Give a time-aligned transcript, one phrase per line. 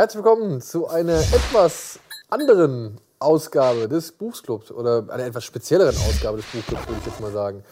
[0.00, 1.98] Herzlich willkommen zu einer etwas
[2.30, 7.30] anderen Ausgabe des Buchclubs oder einer etwas spezielleren Ausgabe des Buchclubs, würde ich jetzt mal
[7.30, 7.62] sagen.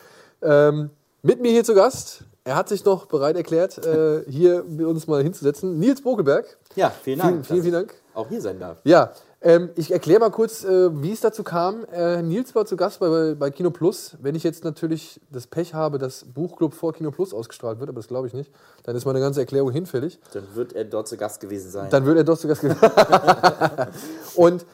[0.43, 0.91] Ähm,
[1.23, 5.07] mit mir hier zu Gast, er hat sich noch bereit erklärt, äh, hier mit uns
[5.07, 6.59] mal hinzusetzen, Nils Bokelberg.
[6.77, 7.31] Ja, vielen Dank.
[7.31, 7.95] Vielen, vielen, vielen Dank.
[8.13, 8.77] Auch hier sein darf.
[8.85, 11.85] Ja, ähm, ich erkläre mal kurz, äh, wie es dazu kam.
[11.93, 14.17] Äh, Nils war zu Gast bei, bei Kino Plus.
[14.21, 18.01] Wenn ich jetzt natürlich das Pech habe, dass Buchclub vor Kino Plus ausgestrahlt wird, aber
[18.01, 18.51] das glaube ich nicht,
[18.83, 20.19] dann ist meine ganze Erklärung hinfällig.
[20.33, 21.89] Dann wird er dort zu Gast gewesen sein.
[21.91, 22.81] Dann wird er dort zu Gast gewesen
[24.35, 24.67] Und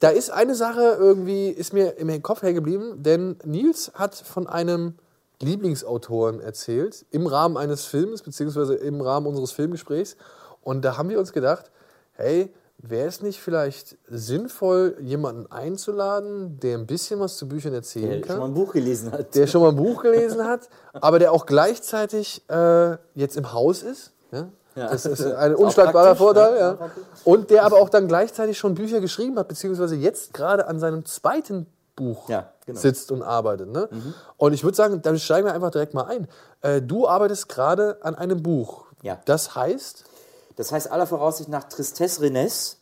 [0.00, 4.46] da ist eine Sache irgendwie, ist mir im Kopf hängen geblieben, denn Nils hat von
[4.46, 4.94] einem
[5.42, 10.16] Lieblingsautoren erzählt, im Rahmen eines Films, beziehungsweise im Rahmen unseres Filmgesprächs.
[10.62, 11.70] Und da haben wir uns gedacht,
[12.12, 12.52] hey,
[12.82, 18.20] Wäre es nicht vielleicht sinnvoll, jemanden einzuladen, der ein bisschen was zu Büchern erzählen der
[18.22, 18.28] kann?
[18.28, 19.34] Der schon mal ein Buch gelesen hat.
[19.34, 23.82] Der schon mal ein Buch gelesen hat, aber der auch gleichzeitig äh, jetzt im Haus
[23.82, 24.12] ist.
[24.32, 24.48] Ja?
[24.76, 24.88] Ja.
[24.88, 26.58] Das ist ein unschlagbarer Vorteil.
[26.58, 26.90] Ja.
[27.24, 31.04] Und der aber auch dann gleichzeitig schon Bücher geschrieben hat, beziehungsweise jetzt gerade an seinem
[31.04, 32.80] zweiten Buch ja, genau.
[32.80, 33.70] sitzt und arbeitet.
[33.70, 33.88] Ne?
[33.90, 34.14] Mhm.
[34.38, 36.28] Und ich würde sagen, dann steigen wir einfach direkt mal ein.
[36.62, 38.86] Äh, du arbeitest gerade an einem Buch.
[39.02, 39.18] Ja.
[39.26, 40.04] Das heißt?
[40.60, 42.76] Das heißt aller Voraussicht nach Tristesse Renesse.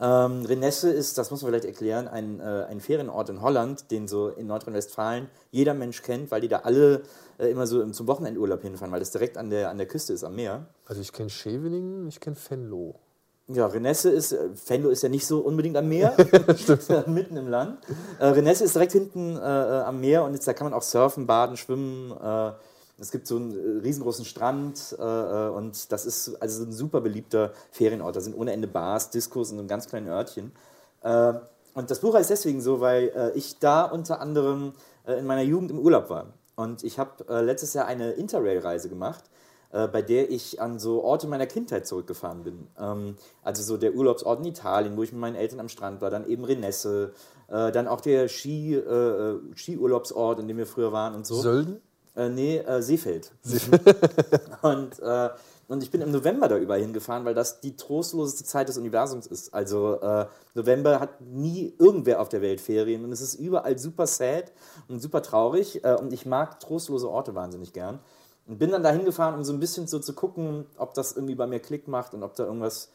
[0.00, 4.08] Ähm, Renesse ist, das muss man vielleicht erklären, ein, äh, ein Ferienort in Holland, den
[4.08, 7.02] so in Nordrhein-Westfalen jeder Mensch kennt, weil die da alle
[7.36, 10.24] äh, immer so zum Wochenendurlaub hinfahren, weil das direkt an der, an der Küste ist,
[10.24, 10.68] am Meer.
[10.86, 12.94] Also ich kenne Scheveningen, ich kenne Venlo.
[13.48, 16.16] Ja, Renesse ist, äh, Venlo ist ja nicht so unbedingt am Meer,
[17.08, 17.78] mitten im Land.
[18.20, 20.82] Äh, Renesse ist direkt hinten äh, äh, am Meer und jetzt, da kann man auch
[20.82, 22.10] surfen, baden, schwimmen,
[23.02, 27.00] es gibt so einen äh, riesengroßen Strand äh, äh, und das ist also ein super
[27.00, 28.14] beliebter Ferienort.
[28.14, 30.52] Da sind ohne Ende Bars, Diskos in einem ganz kleinen Örtchen.
[31.02, 31.34] Äh,
[31.74, 34.72] und das Buch heißt deswegen so, weil äh, ich da unter anderem
[35.04, 36.34] äh, in meiner Jugend im Urlaub war.
[36.54, 39.24] Und ich habe letztes Jahr eine Interrail-Reise gemacht,
[39.70, 42.68] bei der ich an so Orte meiner Kindheit zurückgefahren bin.
[42.78, 46.10] Ähm, also so der Urlaubsort in Italien, wo ich mit meinen Eltern am Strand war,
[46.10, 47.14] dann eben Renesse,
[47.48, 48.80] dann auch der Ski,
[49.54, 51.36] Skiurlaubsort, in dem wir früher waren und so.
[51.36, 51.80] Sölden?
[52.14, 53.32] Äh, nee, äh, Seefeld.
[54.62, 55.30] und, äh,
[55.68, 59.26] und ich bin im November da überall hingefahren, weil das die trostloseste Zeit des Universums
[59.26, 59.54] ist.
[59.54, 64.06] Also äh, November hat nie irgendwer auf der Welt Ferien und es ist überall super
[64.06, 64.52] sad
[64.88, 65.82] und super traurig.
[65.84, 68.00] Äh, und ich mag trostlose Orte wahnsinnig gern.
[68.46, 71.36] Und bin dann da hingefahren, um so ein bisschen so zu gucken, ob das irgendwie
[71.36, 72.90] bei mir Klick macht und ob da irgendwas,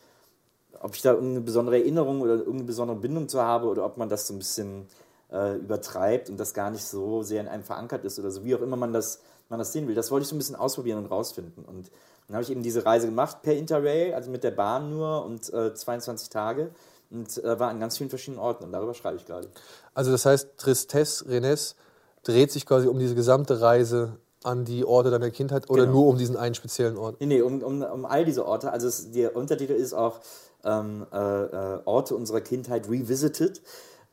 [0.81, 4.09] ob ich da irgendeine besondere Erinnerung oder irgendeine besondere Bindung zu habe oder ob man
[4.09, 4.88] das so ein bisschen
[5.32, 8.56] äh, übertreibt und das gar nicht so sehr in einem verankert ist oder so, wie
[8.56, 9.96] auch immer man das, man das sehen will.
[9.96, 11.66] Das wollte ich so ein bisschen ausprobieren und rausfinden.
[11.66, 11.92] Und
[12.28, 15.52] dann habe ich eben diese Reise gemacht per Interrail, also mit der Bahn nur und
[15.54, 16.72] äh, 22 Tage
[17.10, 19.50] und äh, war an ganz vielen verschiedenen Orten und darüber schreibe ich gerade.
[19.94, 21.76] Also das heißt, Tristesse Rennes
[22.24, 26.00] dreht sich quasi um diese gesamte Reise an die Orte deiner Kindheit oder genau.
[26.00, 27.20] nur um diesen einen speziellen Ort?
[27.20, 28.72] Nee, nee, um, um, um all diese Orte.
[28.72, 30.20] Also es, der Untertitel ist auch
[30.64, 33.62] ähm, äh, äh Orte unserer Kindheit revisited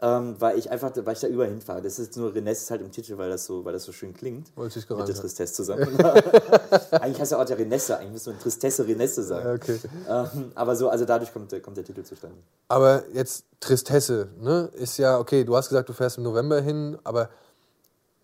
[0.04, 1.80] ähm, weil ich einfach, weil ich da überall hinfahre.
[1.80, 4.54] Das ist nur Renesse halt im Titel, weil das so, weil das so schön klingt.
[4.54, 5.00] Wollte ich gerade.
[5.00, 5.98] Mit der Tristesse zusammen.
[6.90, 9.54] eigentlich heißt ja auch der Renesse, eigentlich müsste man Tristesse Renesse sagen.
[9.54, 9.80] Okay.
[10.06, 12.36] Ähm, aber so, also dadurch kommt, kommt der Titel zustande.
[12.68, 14.68] Aber jetzt Tristesse, ne?
[14.74, 17.30] Ist ja, okay, du hast gesagt, du fährst im November hin, aber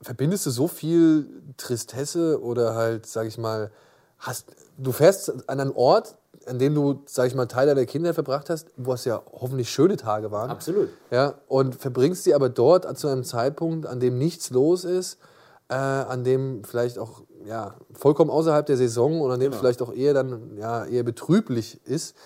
[0.03, 1.27] verbindest du so viel
[1.57, 3.71] Tristesse oder halt, sag ich mal,
[4.19, 8.15] hast, du fährst an einen Ort, an dem du, sag ich mal, Teil deiner Kinder
[8.15, 10.51] verbracht hast, wo es ja hoffentlich schöne Tage waren.
[10.51, 10.89] Absolut.
[11.11, 15.19] Ja, und verbringst sie aber dort zu einem Zeitpunkt, an dem nichts los ist,
[15.69, 19.61] äh, an dem vielleicht auch ja, vollkommen außerhalb der Saison und an dem genau.
[19.61, 22.17] vielleicht auch eher dann ja, eher betrüblich ist.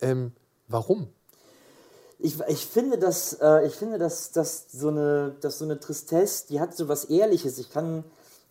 [0.00, 0.32] Ähm,
[0.68, 1.08] warum?
[2.18, 6.46] Ich, ich finde, dass, äh, ich finde dass, dass, so eine, dass so eine Tristesse,
[6.48, 7.58] die hat so was Ehrliches.
[7.58, 8.04] Ich kann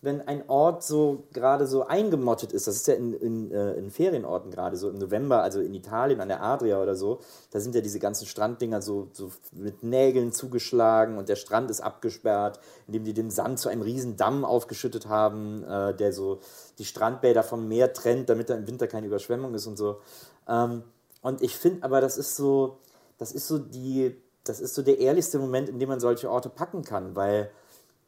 [0.06, 3.90] wenn ein Ort so gerade so eingemottet ist, das ist ja in, in, äh, in
[3.90, 7.74] Ferienorten gerade so im November, also in Italien an der Adria oder so, da sind
[7.74, 13.04] ja diese ganzen Stranddinger so, so mit Nägeln zugeschlagen und der Strand ist abgesperrt, indem
[13.04, 16.38] die den Sand zu einem riesen Damm aufgeschüttet haben, äh, der so
[16.78, 20.00] die Strandbäder vom Meer trennt, damit da im Winter keine Überschwemmung ist und so.
[20.48, 20.84] Ähm,
[21.20, 22.78] und ich finde aber, das ist so,
[23.18, 26.48] das ist so die, das ist so der ehrlichste Moment, in dem man solche Orte
[26.48, 27.50] packen kann, weil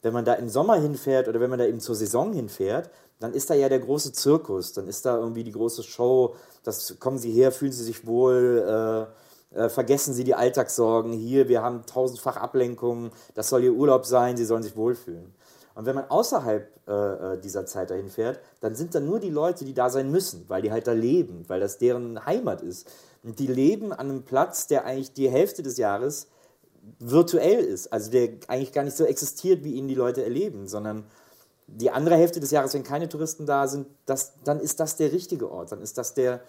[0.02, 2.90] wenn man da im Sommer hinfährt oder wenn man da eben zur Saison hinfährt,
[3.20, 6.98] dann ist da ja der große Zirkus, dann ist da irgendwie die große Show, das
[7.00, 9.08] kommen Sie her, fühlen Sie sich wohl,
[9.54, 14.06] äh, äh, vergessen Sie die Alltagssorgen, hier, wir haben tausendfach Ablenkungen, das soll Ihr Urlaub
[14.06, 15.34] sein, Sie sollen sich wohlfühlen.
[15.74, 16.92] Und wenn man außerhalb äh,
[17.34, 20.44] äh, dieser Zeit dahin fährt, dann sind da nur die Leute, die da sein müssen,
[20.48, 22.90] weil die halt da leben, weil das deren Heimat ist.
[23.22, 26.26] Und die leben an einem Platz, der eigentlich die Hälfte des Jahres
[26.98, 31.04] virtuell ist, also der eigentlich gar nicht so existiert, wie ihn die Leute erleben, sondern
[31.66, 35.12] die andere Hälfte des Jahres, wenn keine Touristen da sind, das, dann ist das der
[35.12, 36.40] richtige Ort, dann ist das der,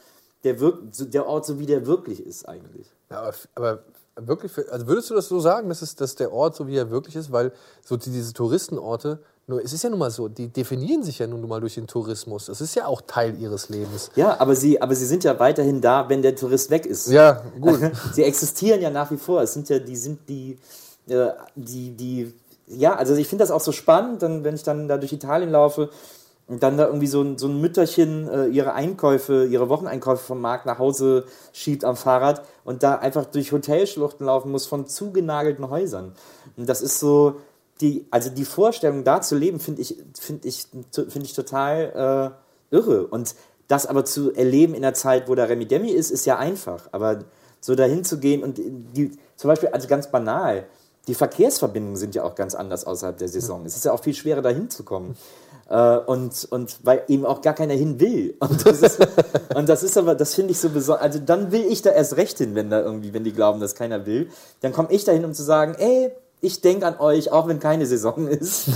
[0.43, 2.87] der, wirk der Ort so, wie der wirklich ist eigentlich.
[3.09, 3.83] Ja, aber, aber
[4.15, 6.89] wirklich, also würdest du das so sagen, dass, es, dass der Ort so, wie er
[6.89, 7.31] wirklich ist?
[7.31, 7.51] Weil
[7.83, 11.25] so die, diese Touristenorte, nur, es ist ja nun mal so, die definieren sich ja
[11.25, 12.45] nun mal durch den Tourismus.
[12.45, 14.11] Das ist ja auch Teil ihres Lebens.
[14.15, 17.07] Ja, aber sie, aber sie sind ja weiterhin da, wenn der Tourist weg ist.
[17.07, 17.79] Ja, gut.
[18.13, 19.41] sie existieren ja nach wie vor.
[19.41, 20.59] Es sind ja, die sind die,
[21.07, 22.33] äh, die, die,
[22.67, 25.49] ja, also ich finde das auch so spannend, dann, wenn ich dann da durch Italien
[25.49, 25.89] laufe
[26.47, 30.41] und dann da irgendwie so ein, so ein Mütterchen äh, ihre Einkäufe, ihre Wocheneinkäufe vom
[30.41, 35.71] Markt nach Hause schiebt am Fahrrad und da einfach durch Hotelschluchten laufen muss von zugenagelten
[35.71, 36.13] Häusern.
[36.55, 37.37] Und das ist so,
[37.81, 42.35] die, also die Vorstellung, da zu leben, finde ich, finde ich, finde ich total
[42.71, 43.07] äh, irre.
[43.07, 43.35] Und
[43.67, 46.89] das aber zu erleben in einer Zeit, wo da Remi Demi ist, ist ja einfach.
[46.91, 47.19] Aber
[47.61, 50.65] so dahin zu gehen und die, zum Beispiel, also ganz banal,
[51.07, 53.65] die Verkehrsverbindungen sind ja auch ganz anders außerhalb der Saison.
[53.65, 55.15] Es ist ja auch viel schwerer, dahin zu kommen.
[55.69, 58.35] Äh, und, und weil eben auch gar keiner hin will.
[58.39, 58.99] Und das ist,
[59.55, 61.03] und das ist aber, das finde ich so besonders.
[61.03, 63.75] Also dann will ich da erst recht hin, wenn da irgendwie, wenn die glauben, dass
[63.75, 64.29] keiner will.
[64.61, 66.11] Dann komme ich dahin, um zu sagen, ey,
[66.41, 68.69] ich denke an euch, auch wenn keine Saison ist.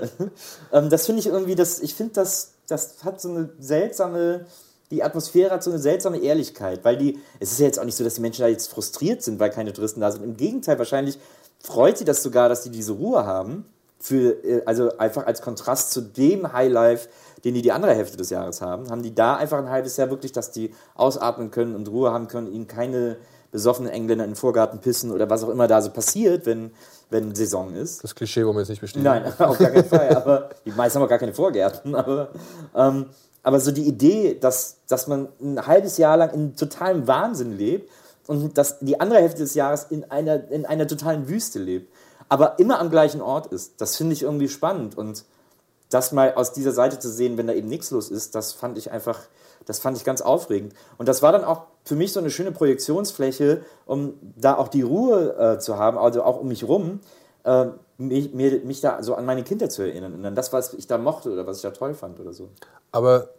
[0.72, 4.46] ähm, das finde ich irgendwie, das, ich finde, das, das hat so eine seltsame,
[4.90, 7.96] die Atmosphäre hat so eine seltsame Ehrlichkeit, weil die, es ist ja jetzt auch nicht
[7.96, 10.24] so, dass die Menschen da jetzt frustriert sind, weil keine Touristen da sind.
[10.24, 11.18] Im Gegenteil, wahrscheinlich
[11.60, 13.66] freut sie das sogar, dass die diese Ruhe haben.
[13.98, 17.08] Für, äh, also einfach als Kontrast zu dem Highlife,
[17.44, 20.10] den die die andere Hälfte des Jahres haben, haben die da einfach ein halbes Jahr
[20.10, 23.16] wirklich, dass die ausatmen können und Ruhe haben können, ihnen keine
[23.56, 26.72] besoffenen Engländer in den Vorgarten pissen oder was auch immer da so passiert, wenn,
[27.08, 28.04] wenn Saison ist.
[28.04, 29.04] Das Klischee wollen wir jetzt nicht bestätigen.
[29.04, 30.14] Nein, auf gar keinen Fall.
[30.14, 31.94] Aber die meisten haben auch gar keine Vorgärten.
[31.94, 32.28] Aber,
[32.74, 33.06] ähm,
[33.42, 37.90] aber so die Idee, dass, dass man ein halbes Jahr lang in totalem Wahnsinn lebt
[38.26, 41.90] und dass die andere Hälfte des Jahres in einer, in einer totalen Wüste lebt,
[42.28, 44.98] aber immer am gleichen Ort ist, das finde ich irgendwie spannend.
[44.98, 45.24] Und
[45.88, 48.76] das mal aus dieser Seite zu sehen, wenn da eben nichts los ist, das fand
[48.76, 49.20] ich einfach,
[49.66, 50.72] das fand ich ganz aufregend.
[50.96, 54.82] Und das war dann auch für mich so eine schöne Projektionsfläche, um da auch die
[54.82, 57.00] Ruhe äh, zu haben, also auch um mich rum,
[57.44, 57.66] äh,
[57.98, 60.86] mich, mir, mich da so an meine Kinder zu erinnern und an das, was ich
[60.86, 62.48] da mochte oder was ich da toll fand oder so.
[62.92, 63.30] Aber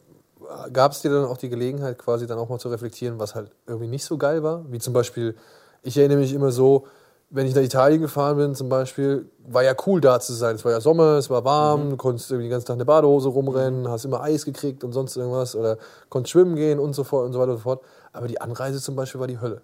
[0.71, 3.51] gab es dir dann auch die Gelegenheit, quasi dann auch mal zu reflektieren, was halt
[3.65, 4.65] irgendwie nicht so geil war?
[4.69, 5.35] Wie zum Beispiel,
[5.83, 6.88] ich erinnere mich immer so,
[7.29, 10.56] wenn ich nach Italien gefahren bin, zum Beispiel, war ja cool da zu sein.
[10.56, 11.89] Es war ja Sommer, es war warm, mhm.
[11.91, 14.94] du konntest irgendwie den ganzen Tag in der Badehose rumrennen, hast immer Eis gekriegt und
[14.94, 15.77] sonst irgendwas oder
[16.09, 17.81] konntest schwimmen gehen und so fort und so weiter und so fort.
[18.13, 19.62] Aber die Anreise zum Beispiel war die Hölle.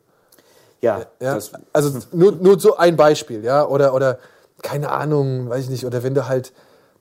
[0.81, 1.39] Ja, ja
[1.71, 4.19] also nur, nur so ein Beispiel, ja, oder, oder
[4.62, 6.51] keine Ahnung, weiß ich nicht, oder wenn du halt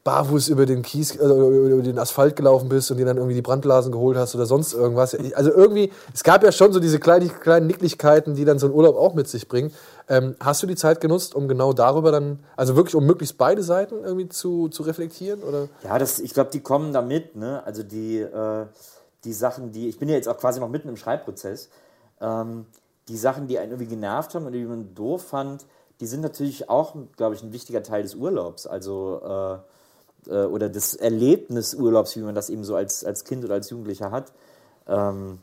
[0.05, 3.43] barfuß über den Kies, äh, über den Asphalt gelaufen bist und dir dann irgendwie die
[3.43, 5.15] Brandblasen geholt hast oder sonst irgendwas.
[5.35, 8.73] Also irgendwie, es gab ja schon so diese kleinen, kleinen Nicklichkeiten, die dann so ein
[8.73, 9.73] Urlaub auch mit sich bringen.
[10.09, 13.63] Ähm, hast du die Zeit genutzt, um genau darüber dann, also wirklich um möglichst beide
[13.63, 15.43] Seiten irgendwie zu, zu reflektieren?
[15.43, 15.69] Oder?
[15.85, 17.65] Ja, das, ich glaube, die kommen da mit, ne?
[17.65, 18.67] Also die, äh,
[19.23, 21.69] die Sachen, die, ich bin ja jetzt auch quasi noch mitten im Schreibprozess,
[22.21, 22.67] ähm,
[23.07, 25.65] die Sachen, die einen irgendwie genervt haben oder die man doof fand,
[26.01, 28.67] die sind natürlich auch, glaube ich, ein wichtiger Teil des Urlaubs.
[28.67, 29.72] Also äh,
[30.29, 34.11] äh, oder des Erlebnisurlaubs, wie man das eben so als, als Kind oder als Jugendlicher
[34.11, 34.33] hat.
[34.87, 35.39] Ähm,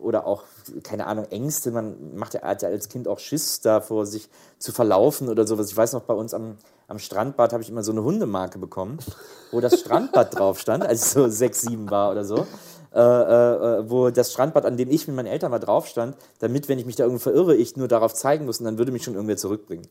[0.00, 0.44] oder auch,
[0.82, 1.70] keine Ahnung, Ängste.
[1.70, 4.28] Man macht ja als Kind auch Schiss davor, sich
[4.58, 5.70] zu verlaufen oder sowas.
[5.70, 6.56] Ich weiß noch, bei uns am,
[6.88, 8.98] am Strandbad habe ich immer so eine Hundemarke bekommen,
[9.50, 12.46] wo das Strandbad drauf stand, als ich so sechs, sieben war oder so.
[12.94, 16.68] Äh, äh, wo das Strandbad, an dem ich mit meinen Eltern mal drauf stand, damit,
[16.68, 19.02] wenn ich mich da irgendwie verirre, ich nur darauf zeigen muss und dann würde mich
[19.02, 19.88] schon irgendwer zurückbringen.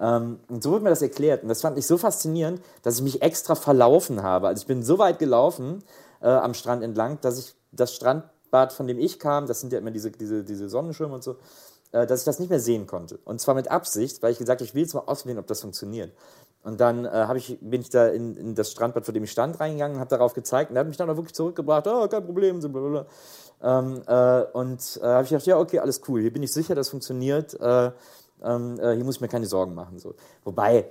[0.00, 1.42] Ähm, und so wird mir das erklärt.
[1.42, 4.48] Und das fand ich so faszinierend, dass ich mich extra verlaufen habe.
[4.48, 5.82] Also ich bin so weit gelaufen
[6.20, 9.78] äh, am Strand entlang, dass ich das Strandbad, von dem ich kam, das sind ja
[9.78, 11.36] immer diese, diese, diese Sonnenschirme und so,
[11.92, 13.18] äh, dass ich das nicht mehr sehen konnte.
[13.24, 15.60] Und zwar mit Absicht, weil ich gesagt habe, ich will jetzt mal ausprobieren, ob das
[15.60, 16.12] funktioniert.
[16.62, 19.58] Und dann äh, ich, bin ich da in, in, das Strandbad, vor dem ich stand,
[19.60, 20.70] reingegangen und habe darauf gezeigt.
[20.70, 21.86] Und er hat mich dann auch wirklich zurückgebracht.
[21.86, 22.60] Oh, kein Problem.
[22.60, 23.06] Blablabla.
[23.62, 26.20] Ähm, äh, und äh, habe ich gedacht, ja, okay, alles cool.
[26.20, 27.54] Hier bin ich sicher, das funktioniert.
[27.60, 27.92] Äh,
[28.44, 29.98] ähm, äh, hier muss ich mir keine Sorgen machen.
[29.98, 30.14] So.
[30.44, 30.86] Wobei,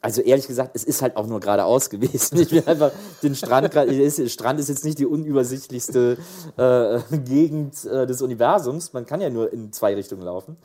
[0.00, 2.38] also ehrlich gesagt, es ist halt auch nur geradeaus gewesen.
[2.38, 2.92] Ich bin einfach
[3.22, 6.18] den Strand, der Strand ist jetzt nicht die unübersichtlichste
[6.56, 8.92] äh, Gegend äh, des Universums.
[8.92, 10.56] Man kann ja nur in zwei Richtungen laufen.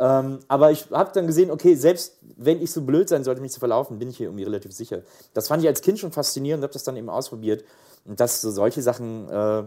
[0.00, 3.52] Ähm, aber ich habe dann gesehen, okay, selbst wenn ich so blöd sein sollte, mich
[3.52, 5.02] zu verlaufen, bin ich hier irgendwie relativ sicher.
[5.34, 7.64] Das fand ich als Kind schon faszinierend und habe das dann eben ausprobiert.
[8.04, 9.64] Und dass so solche Sachen, äh,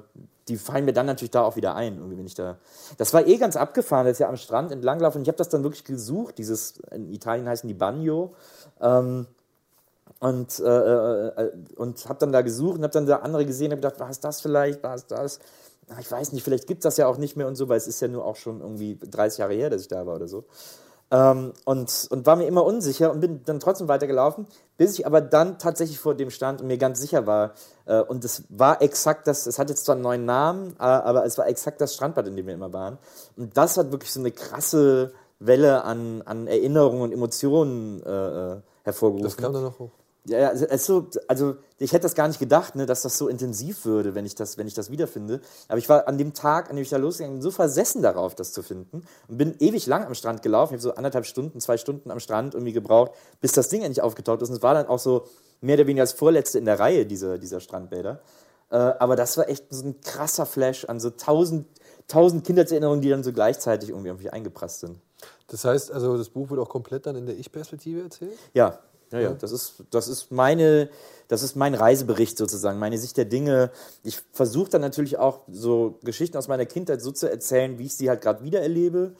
[0.47, 2.57] die fallen mir dann natürlich da auch wieder ein, irgendwie, wenn ich da.
[2.97, 5.49] Das war eh ganz abgefahren, dass ich ja am Strand entlanglaufe und ich habe das
[5.49, 8.35] dann wirklich gesucht, dieses, in Italien heißen die Bagno.
[8.81, 9.27] Ähm,
[10.19, 13.71] und, äh, äh, äh und habe dann da gesucht und habe dann da andere gesehen
[13.71, 15.39] und gedacht, war es das vielleicht, war es das?
[15.99, 17.87] ich weiß nicht, vielleicht gibt es das ja auch nicht mehr und so, weil es
[17.87, 20.45] ist ja nur auch schon irgendwie 30 Jahre her, dass ich da war oder so.
[21.13, 25.21] Ähm, und, und war mir immer unsicher und bin dann trotzdem weitergelaufen, bis ich aber
[25.21, 27.51] dann tatsächlich vor dem stand und mir ganz sicher war.
[27.85, 31.37] Äh, und es war exakt das, es hat jetzt zwar einen neuen Namen, aber es
[31.37, 32.97] war exakt das Strandbad, in dem wir immer waren.
[33.37, 38.61] Und das hat wirklich so eine krasse Welle an, an Erinnerungen und Emotionen äh, äh
[38.83, 39.23] hervorgerufen.
[39.23, 39.91] Das kam dann noch hoch.
[40.25, 43.85] Ja, ja also, also ich hätte das gar nicht gedacht, ne, dass das so intensiv
[43.85, 45.41] würde, wenn ich das, wenn ich das wiederfinde.
[45.67, 48.35] Aber ich war an dem Tag, an dem ich da losgegangen bin, so versessen darauf,
[48.35, 49.03] das zu finden.
[49.27, 50.73] Und bin ewig lang am Strand gelaufen.
[50.73, 53.11] Ich habe so anderthalb Stunden, zwei Stunden am Strand irgendwie gebraucht,
[53.41, 54.49] bis das Ding endlich aufgetaucht ist.
[54.49, 55.25] Und es war dann auch so
[55.61, 58.21] mehr oder weniger als vorletzte in der Reihe dieser, dieser Strandbäder.
[58.69, 61.67] Äh, aber das war echt so ein krasser Flash an so tausend,
[62.07, 64.99] tausend Kindheitserinnerungen, die dann so gleichzeitig irgendwie, irgendwie eingeprasst sind.
[65.47, 68.37] Das heißt, also das Buch wird auch komplett dann in der Ich-Perspektive erzählt?
[68.53, 68.79] Ja,
[69.13, 70.89] ja, ja, das ist, das ist meine,
[71.27, 73.71] das ist mein Reisebericht sozusagen, meine Sicht der Dinge.
[74.03, 77.95] Ich versuche dann natürlich auch so Geschichten aus meiner Kindheit so zu erzählen, wie ich
[77.95, 79.13] sie halt gerade wieder erlebe,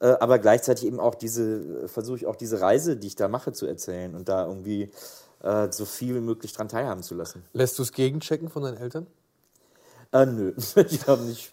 [0.00, 3.52] äh, aber gleichzeitig eben auch diese, versuche ich auch diese Reise, die ich da mache,
[3.52, 4.90] zu erzählen und da irgendwie
[5.42, 7.42] äh, so viel wie möglich dran teilhaben zu lassen.
[7.52, 9.06] Lässt du es gegenchecken von deinen Eltern?
[10.12, 11.52] Äh, nö, ich glaube nicht.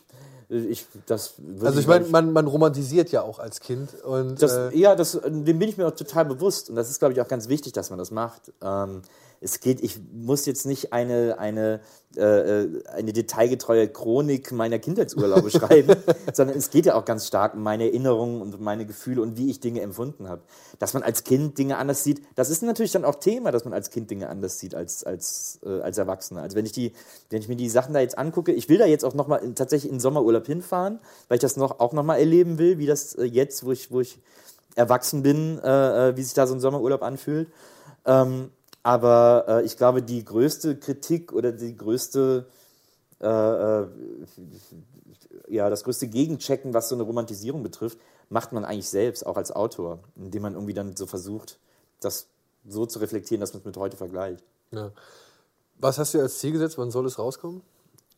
[0.50, 4.02] Ich, das also ich meine, man, man romantisiert ja auch als Kind.
[4.04, 6.70] Und, das, äh, ja, das, dem bin ich mir auch total bewusst.
[6.70, 8.54] Und das ist, glaube ich, auch ganz wichtig, dass man das macht.
[8.62, 9.02] Ähm,
[9.40, 11.82] es geht, ich muss jetzt nicht eine, eine,
[12.16, 15.96] äh, äh eine detailgetreue Chronik meiner Kindheitsurlaube schreiben,
[16.34, 19.50] sondern es geht ja auch ganz stark um meine Erinnerungen und meine Gefühle und wie
[19.50, 20.42] ich Dinge empfunden habe.
[20.80, 23.74] Dass man als Kind Dinge anders sieht, das ist natürlich dann auch Thema, dass man
[23.74, 26.42] als Kind Dinge anders sieht als, als, äh, als Erwachsener.
[26.42, 26.94] Also wenn ich, die,
[27.30, 29.90] wenn ich mir die Sachen da jetzt angucke, ich will da jetzt auch nochmal tatsächlich
[29.90, 33.24] in den Sommerurlaub hinfahren, weil ich das noch, auch nochmal erleben will, wie das äh,
[33.26, 34.20] jetzt, wo ich, wo ich
[34.76, 37.50] erwachsen bin, äh, äh, wie sich da so ein Sommerurlaub anfühlt.
[38.06, 38.52] Ähm,
[38.88, 42.46] aber äh, ich glaube, die größte Kritik oder die größte,
[43.20, 43.88] äh, äh,
[45.50, 47.98] ja, das größte Gegenchecken, was so eine Romantisierung betrifft,
[48.30, 51.60] macht man eigentlich selbst, auch als Autor, indem man irgendwie dann so versucht,
[52.00, 52.28] das
[52.66, 54.42] so zu reflektieren, dass man es mit heute vergleicht.
[54.72, 54.94] Ja.
[55.80, 56.78] Was hast du als Ziel gesetzt?
[56.78, 57.64] Wann soll es rauskommen?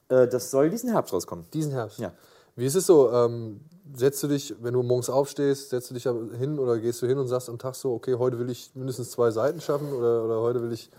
[0.10, 1.48] Äh, das soll diesen Herbst rauskommen.
[1.52, 1.98] Diesen Herbst?
[1.98, 2.14] Ja.
[2.56, 3.12] Wie ist es so?
[3.12, 3.62] Ähm,
[3.96, 7.18] setzt du dich, wenn du morgens aufstehst, setzt du dich hin oder gehst du hin
[7.18, 10.42] und sagst am Tag so, okay, heute will ich mindestens zwei Seiten schaffen oder, oder
[10.42, 10.90] heute will ich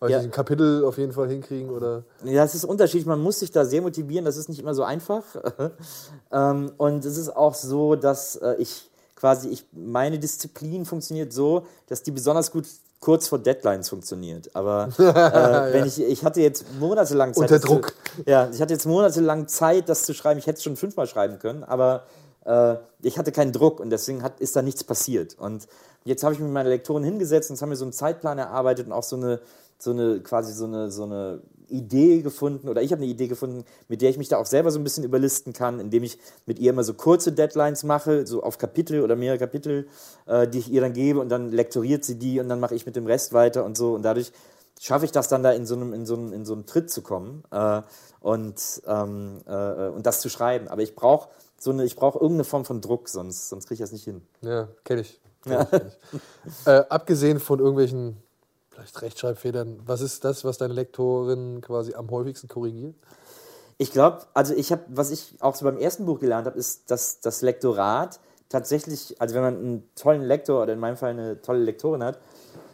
[0.00, 0.18] weiß ja.
[0.18, 1.70] ein Kapitel auf jeden Fall hinkriegen?
[1.70, 2.04] Oder?
[2.24, 3.06] Ja, es ist unterschiedlich.
[3.06, 4.24] Man muss sich da sehr motivieren.
[4.24, 5.24] Das ist nicht immer so einfach.
[6.32, 11.66] Ähm, und es ist auch so, dass äh, ich quasi, ich, meine Disziplin funktioniert so,
[11.86, 12.66] dass die besonders gut
[12.98, 14.54] kurz vor Deadlines funktioniert.
[14.54, 15.72] Aber äh, ja.
[15.72, 17.42] wenn ich, ich hatte jetzt monatelang Zeit.
[17.42, 17.94] Unter Druck.
[18.16, 20.38] Zu, ja, ich hatte jetzt monatelang Zeit, das zu schreiben.
[20.38, 22.02] Ich hätte es schon fünfmal schreiben können, aber
[22.46, 25.36] äh, ich hatte keinen Druck und deswegen hat, ist da nichts passiert.
[25.38, 25.66] Und
[26.04, 28.92] jetzt habe ich mit meiner Lektorin hingesetzt und haben wir so einen Zeitplan erarbeitet und
[28.92, 29.40] auch so eine,
[29.78, 33.64] so eine quasi so eine, so eine Idee gefunden oder ich habe eine Idee gefunden,
[33.88, 36.60] mit der ich mich da auch selber so ein bisschen überlisten kann, indem ich mit
[36.60, 39.88] ihr immer so kurze Deadlines mache, so auf Kapitel oder mehrere Kapitel,
[40.26, 42.86] äh, die ich ihr dann gebe und dann lektoriert sie die und dann mache ich
[42.86, 44.32] mit dem Rest weiter und so und dadurch
[44.80, 46.90] schaffe ich das dann da in so einem, in so einem, in so einem Tritt
[46.90, 47.82] zu kommen äh,
[48.20, 50.68] und, ähm, äh, und das zu schreiben.
[50.68, 53.80] Aber ich brauche so eine, ich brauche irgendeine Form von Druck, sonst, sonst kriege ich
[53.80, 54.22] das nicht hin.
[54.42, 55.20] Ja, kenne ich.
[55.42, 55.62] Kenn ja.
[55.62, 56.66] ich, kenn ich.
[56.66, 58.16] äh, abgesehen von irgendwelchen
[58.76, 62.94] vielleicht Rechtschreibfedern, was ist das, was deine Lektorin quasi am häufigsten korrigiert?
[63.78, 66.90] Ich glaube, also ich habe, was ich auch so beim ersten Buch gelernt habe, ist,
[66.90, 71.40] dass das Lektorat tatsächlich, also wenn man einen tollen Lektor oder in meinem Fall eine
[71.42, 72.18] tolle Lektorin hat,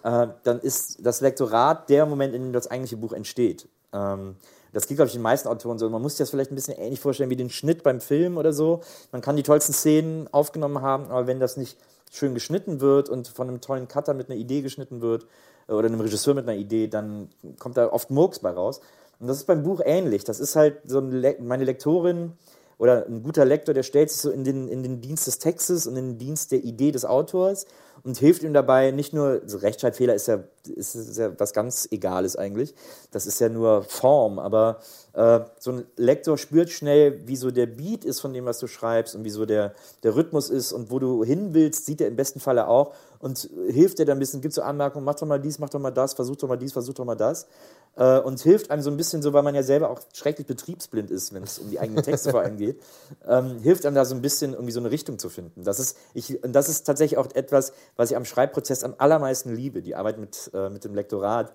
[0.05, 3.69] äh, dann ist das Lektorat der Moment, in dem das eigentliche Buch entsteht.
[3.93, 4.37] Ähm,
[4.73, 5.89] das geht, glaube ich, den meisten Autoren so.
[5.91, 8.53] Man muss sich das vielleicht ein bisschen ähnlich vorstellen wie den Schnitt beim Film oder
[8.53, 8.81] so.
[9.11, 11.77] Man kann die tollsten Szenen aufgenommen haben, aber wenn das nicht
[12.11, 15.27] schön geschnitten wird und von einem tollen Cutter mit einer Idee geschnitten wird
[15.69, 18.81] äh, oder einem Regisseur mit einer Idee, dann kommt da oft Murks bei raus.
[19.19, 20.25] Und das ist beim Buch ähnlich.
[20.25, 22.33] Das ist halt so Le meine Lektorin
[22.79, 25.87] oder ein guter Lektor, der stellt sich so in den, in den Dienst des Textes
[25.87, 27.67] und in den Dienst der Idee des Autors
[28.05, 32.37] und hilft ihm dabei, nicht nur, also Rechtschreibfehler ist ja, ist, ja was ganz Egales
[32.37, 32.75] eigentlich,
[33.11, 34.81] das ist ja nur Form, aber
[35.13, 38.67] äh, so ein Lektor spürt schnell, wie so der Beat ist von dem, was du
[38.67, 42.09] schreibst und wie so der, der Rhythmus ist und wo du hin willst, sieht er
[42.09, 45.29] im besten Falle auch und hilft dir dann ein bisschen, gibt so Anmerkungen, mach doch
[45.29, 47.47] mal dies, mach doch mal das, versuch doch mal dies, versuch doch mal das
[47.95, 51.09] äh, und hilft einem so ein bisschen so, weil man ja selber auch schrecklich betriebsblind
[51.09, 52.83] ist, wenn es um die eigenen Texte vor allem geht,
[53.29, 55.63] ähm, hilft einem da so ein bisschen irgendwie so eine Richtung zu finden.
[55.63, 59.55] Das ist, ich, und das ist tatsächlich auch etwas, was ich am Schreibprozess am allermeisten
[59.55, 61.53] liebe, die Arbeit mit, äh, mit dem Lektorat,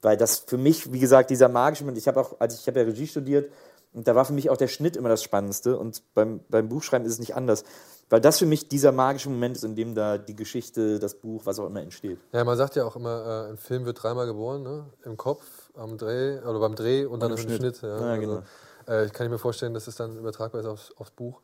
[0.00, 2.66] weil das für mich, wie gesagt, dieser magische Moment, ich habe auch, als ich, ich
[2.68, 3.52] habe ja Regie studiert
[3.92, 7.06] und da war für mich auch der Schnitt immer das Spannendste und beim, beim Buchschreiben
[7.06, 7.64] ist es nicht anders.
[8.12, 11.46] Weil das für mich dieser magische Moment ist, in dem da die Geschichte, das Buch,
[11.46, 12.18] was auch immer entsteht.
[12.30, 14.84] Ja, man sagt ja auch immer, äh, ein Film wird dreimal geboren, ne?
[15.06, 17.56] im Kopf, am Dreh oder beim Dreh und, und dann im Schnitt.
[17.56, 18.08] Schnitt ja.
[18.08, 18.16] ja.
[18.18, 18.42] genau.
[18.84, 21.40] Also, äh, ich kann mir vorstellen, dass es dann übertragbar ist aufs, aufs Buch.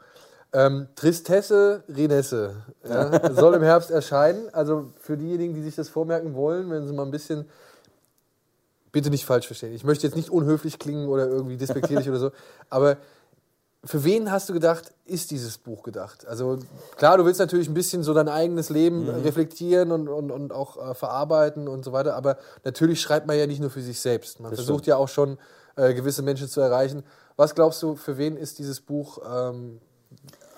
[0.53, 2.57] Ähm, Tristesse Renesse
[2.87, 4.51] ja, soll im Herbst erscheinen.
[4.53, 7.47] Also für diejenigen, die sich das vormerken wollen, wenn sie mal ein bisschen.
[8.93, 9.73] Bitte nicht falsch verstehen.
[9.73, 12.31] Ich möchte jetzt nicht unhöflich klingen oder irgendwie despektierlich oder so.
[12.69, 12.99] Aber
[13.85, 16.27] für wen hast du gedacht, ist dieses Buch gedacht?
[16.27, 16.59] Also
[16.97, 19.23] klar, du willst natürlich ein bisschen so dein eigenes Leben mhm.
[19.23, 23.47] reflektieren und, und, und auch äh, verarbeiten und so weiter, aber natürlich schreibt man ja
[23.47, 24.41] nicht nur für sich selbst.
[24.41, 24.87] Man das versucht stimmt.
[24.89, 25.39] ja auch schon
[25.77, 27.05] äh, gewisse Menschen zu erreichen.
[27.37, 29.81] Was glaubst du, für wen ist dieses Buch ähm,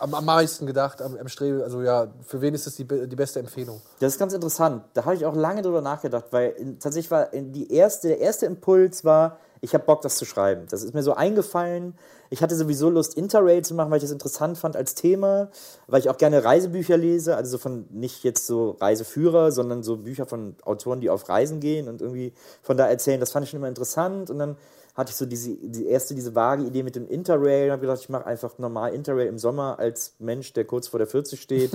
[0.00, 1.62] am, am meisten gedacht, am, am Streben?
[1.62, 3.80] Also ja, für wen ist das die, die beste Empfehlung?
[4.00, 4.85] Das ist ganz interessant.
[4.95, 8.47] Da habe ich auch lange drüber nachgedacht, weil in, tatsächlich war die erste, der erste
[8.47, 10.66] Impuls war, ich habe Bock, das zu schreiben.
[10.71, 11.95] Das ist mir so eingefallen.
[12.30, 15.50] Ich hatte sowieso Lust, Interrail zu machen, weil ich das interessant fand als Thema,
[15.87, 19.99] weil ich auch gerne Reisebücher lese, also so von nicht jetzt so Reiseführer, sondern so
[19.99, 23.21] Bücher von Autoren, die auf Reisen gehen und irgendwie von da erzählen.
[23.21, 24.57] Das fand ich schon immer interessant und dann
[25.00, 28.00] hatte ich so diese die erste diese vage Idee mit dem Interrail und habe gedacht,
[28.00, 31.73] ich mache einfach normal Interrail im Sommer als Mensch, der kurz vor der 40 steht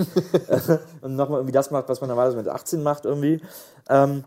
[1.02, 3.40] und nochmal irgendwie das macht, was man normalerweise mit 18 macht irgendwie.
[3.88, 4.24] Ähm,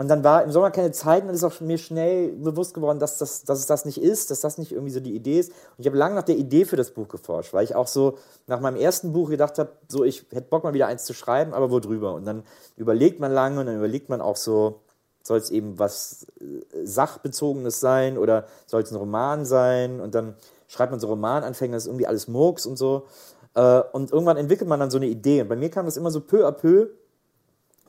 [0.00, 2.98] und dann war im Sommer keine Zeit und dann ist auch mir schnell bewusst geworden,
[2.98, 5.50] dass, das, dass es das nicht ist, dass das nicht irgendwie so die Idee ist.
[5.50, 8.16] Und ich habe lange nach der Idee für das Buch geforscht, weil ich auch so
[8.46, 11.52] nach meinem ersten Buch gedacht habe, so ich hätte Bock mal wieder eins zu schreiben,
[11.52, 12.14] aber wo drüber?
[12.14, 12.44] Und dann
[12.76, 14.80] überlegt man lange und dann überlegt man auch so,
[15.22, 20.00] soll es eben was äh, Sachbezogenes sein oder soll es ein Roman sein?
[20.00, 20.34] Und dann
[20.68, 23.06] schreibt man so Romananfänge, das ist irgendwie alles Murks und so.
[23.54, 25.42] Äh, und irgendwann entwickelt man dann so eine Idee.
[25.42, 26.88] Und bei mir kam das immer so peu à peu,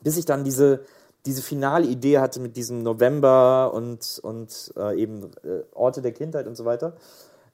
[0.02, 0.80] bis ich dann diese
[1.26, 6.46] diese finale Idee hatte mit diesem November und, und äh, eben äh, Orte der Kindheit
[6.46, 6.96] und so weiter.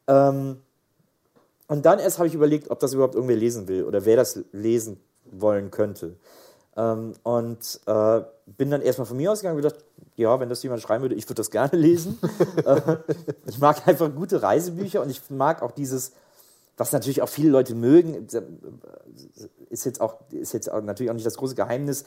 [0.07, 0.59] Ähm,
[1.67, 4.41] und dann erst habe ich überlegt, ob das überhaupt irgendwer lesen will oder wer das
[4.53, 4.99] lesen
[5.31, 6.17] wollen könnte.
[6.79, 10.81] Ähm, und äh, bin dann erstmal von mir ausgegangen und gedacht, ja, wenn das jemand
[10.81, 12.19] schreiben würde, ich würde das gerne lesen.
[12.65, 12.97] Äh,
[13.47, 16.13] ich mag einfach gute Reisebücher und ich mag auch dieses,
[16.77, 18.29] was natürlich auch viele Leute mögen,
[19.71, 22.05] ist jetzt auch, ist jetzt auch natürlich auch nicht das große Geheimnis,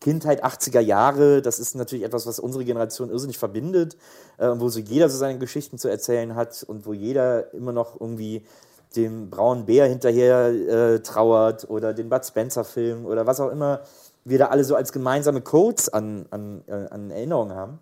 [0.00, 3.96] Kindheit, 80er Jahre, das ist natürlich etwas, was unsere Generation irrsinnig verbindet,
[4.38, 8.00] äh, wo so jeder so seine Geschichten zu erzählen hat und wo jeder immer noch
[8.00, 8.46] irgendwie
[8.94, 13.80] dem braunen Bär hinterher äh, trauert oder den Bud Spencer-Film oder was auch immer
[14.26, 17.78] wir da alle so als gemeinsame Codes an, an, äh, an Erinnerungen haben.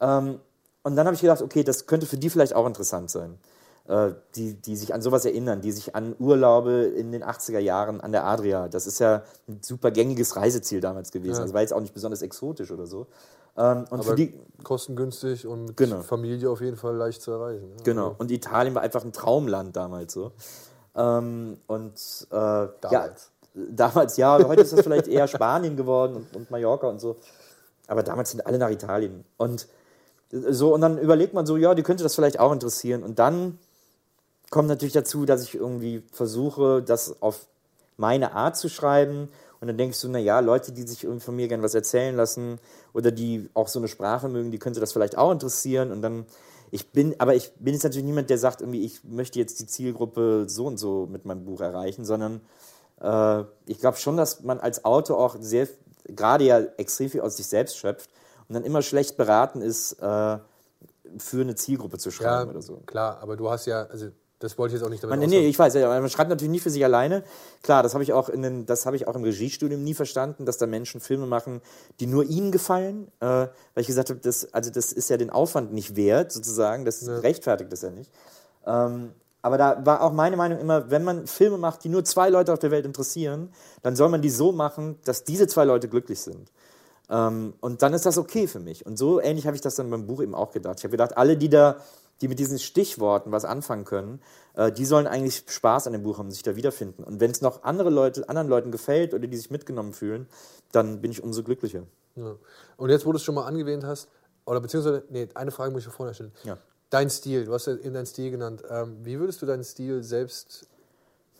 [0.00, 0.40] Ähm,
[0.82, 3.38] und dann habe ich gedacht, okay, das könnte für die vielleicht auch interessant sein.
[3.88, 8.02] Äh, die, die sich an sowas erinnern, die sich an Urlaube in den 80er Jahren
[8.02, 8.68] an der Adria.
[8.68, 11.38] Das ist ja ein super gängiges Reiseziel damals gewesen.
[11.38, 11.44] Ja.
[11.44, 13.06] Das war jetzt auch nicht besonders exotisch oder so.
[13.56, 16.02] Ähm, und Aber für die kostengünstig und mit genau.
[16.02, 17.70] Familie auf jeden Fall leicht zu erreichen.
[17.78, 17.82] Ja.
[17.84, 18.14] Genau.
[18.18, 20.32] Und Italien war einfach ein Traumland damals so.
[20.94, 22.82] Ähm, und äh, damals.
[22.92, 23.10] ja,
[23.70, 27.16] damals ja, heute ist das vielleicht eher Spanien geworden und, und Mallorca und so.
[27.86, 29.24] Aber damals sind alle nach Italien.
[29.36, 29.66] Und
[30.30, 33.02] so, und dann überlegt man so, ja, die könnte das vielleicht auch interessieren.
[33.02, 33.58] Und dann
[34.50, 37.46] kommt natürlich dazu, dass ich irgendwie versuche, das auf
[37.96, 39.28] meine Art zu schreiben.
[39.60, 42.58] Und dann denkst du, naja, Leute, die sich irgendwie von mir gerne was erzählen lassen
[42.92, 45.90] oder die auch so eine Sprache mögen, die könnte das vielleicht auch interessieren.
[45.90, 46.26] Und dann,
[46.70, 49.66] ich bin, aber ich bin jetzt natürlich niemand, der sagt, irgendwie, ich möchte jetzt die
[49.66, 52.40] Zielgruppe so und so mit meinem Buch erreichen, sondern
[53.00, 55.68] äh, ich glaube schon, dass man als Autor auch sehr,
[56.04, 58.10] gerade ja extrem viel aus sich selbst schöpft
[58.48, 60.38] und dann immer schlecht beraten ist, äh,
[61.18, 62.82] für eine Zielgruppe zu schreiben ja, oder so.
[62.86, 64.08] Klar, aber du hast ja, also
[64.38, 66.60] das wollte ich jetzt auch nicht damit man, Nee, ich weiß, man schreibt natürlich nie
[66.60, 67.24] für sich alleine.
[67.62, 70.46] Klar, das habe ich auch in den, das habe ich auch im Regiestudium nie verstanden,
[70.46, 71.60] dass da Menschen Filme machen,
[71.98, 75.30] die nur ihnen gefallen, äh, weil ich gesagt habe, das, also das ist ja den
[75.30, 77.18] Aufwand nicht wert, sozusagen, das ja.
[77.18, 78.12] rechtfertigt das ja nicht.
[78.66, 82.28] Ähm, aber da war auch meine Meinung immer, wenn man Filme macht, die nur zwei
[82.28, 83.50] Leute auf der Welt interessieren,
[83.82, 86.50] dann soll man die so machen, dass diese zwei Leute glücklich sind.
[87.10, 88.84] Ähm, und dann ist das okay für mich.
[88.84, 90.78] Und so ähnlich habe ich das dann beim Buch eben auch gedacht.
[90.78, 91.76] Ich habe gedacht, alle, die da
[92.20, 94.20] die mit diesen Stichworten was anfangen können,
[94.54, 97.04] äh, die sollen eigentlich Spaß an dem Buch haben, sich da wiederfinden.
[97.04, 100.26] Und wenn es noch andere Leute, anderen Leuten gefällt oder die sich mitgenommen fühlen,
[100.72, 101.84] dann bin ich umso glücklicher.
[102.16, 102.34] Ja.
[102.76, 104.08] Und jetzt, wo du es schon mal angewähnt hast,
[104.44, 106.32] oder beziehungsweise, nee, eine Frage muss ich vorher stellen.
[106.44, 106.58] Ja.
[106.90, 108.62] Dein Stil, du hast ja eben deinen Stil genannt.
[108.70, 110.66] Ähm, wie würdest du deinen Stil selbst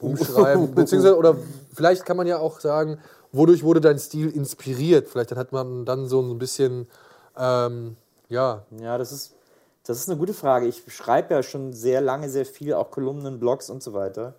[0.00, 0.74] umschreiben?
[0.74, 1.36] beziehungsweise, oder
[1.74, 2.98] vielleicht kann man ja auch sagen,
[3.32, 5.08] wodurch wurde dein Stil inspiriert?
[5.08, 6.86] Vielleicht hat man dann so ein bisschen,
[7.36, 7.96] ähm,
[8.28, 8.64] ja.
[8.80, 9.34] Ja, das ist
[9.88, 10.66] das ist eine gute Frage.
[10.66, 14.34] Ich schreibe ja schon sehr lange, sehr viel, auch Kolumnen, Blogs und so weiter.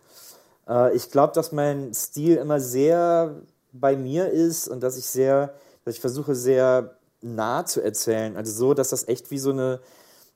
[0.67, 3.35] Äh, ich glaube, dass mein Stil immer sehr
[3.71, 8.37] bei mir ist und dass ich sehr, dass ich versuche, sehr nah zu erzählen.
[8.37, 9.79] Also so, dass das echt wie so eine,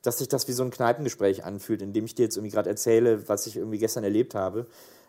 [0.04, 2.70] dass sich das wie so ein Kneipengespräch anfühlt, in dem ich dir jetzt irgendwie gerade
[2.70, 4.68] erzähle, was ich irgendwie gestern erlebt habe.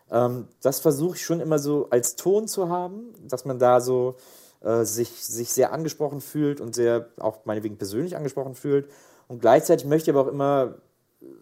[0.09, 4.15] Ähm, das versuche ich schon immer so als Ton zu haben, dass man da so
[4.61, 8.89] äh, sich, sich sehr angesprochen fühlt und sehr auch meinetwegen persönlich angesprochen fühlt.
[9.27, 10.75] Und gleichzeitig möchte ich aber auch immer